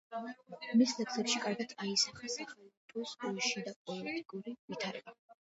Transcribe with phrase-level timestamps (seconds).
[0.79, 3.13] მის ლექსებში კარგად აისახა სახალიფოს
[3.51, 5.19] შიდაპოლიტიკური ვითარება.